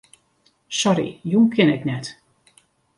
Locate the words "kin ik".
1.53-1.83